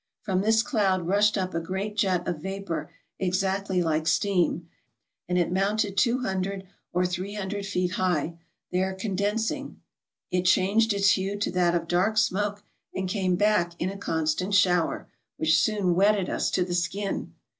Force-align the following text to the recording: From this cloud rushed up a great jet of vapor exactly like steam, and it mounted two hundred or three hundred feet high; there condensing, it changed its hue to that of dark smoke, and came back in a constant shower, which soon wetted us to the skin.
From 0.23 0.41
this 0.41 0.63
cloud 0.63 1.03
rushed 1.05 1.37
up 1.37 1.53
a 1.53 1.59
great 1.59 1.95
jet 1.95 2.27
of 2.27 2.41
vapor 2.41 2.91
exactly 3.19 3.83
like 3.83 4.07
steam, 4.07 4.67
and 5.29 5.37
it 5.37 5.51
mounted 5.51 5.95
two 5.95 6.21
hundred 6.21 6.65
or 6.91 7.05
three 7.05 7.35
hundred 7.35 7.67
feet 7.67 7.91
high; 7.91 8.39
there 8.71 8.95
condensing, 8.95 9.79
it 10.31 10.45
changed 10.45 10.91
its 10.91 11.11
hue 11.11 11.37
to 11.37 11.51
that 11.51 11.75
of 11.75 11.87
dark 11.87 12.17
smoke, 12.17 12.63
and 12.95 13.07
came 13.09 13.35
back 13.35 13.79
in 13.79 13.91
a 13.91 13.95
constant 13.97 14.55
shower, 14.55 15.07
which 15.37 15.61
soon 15.61 15.93
wetted 15.93 16.31
us 16.31 16.49
to 16.49 16.65
the 16.65 16.73
skin. 16.73 17.35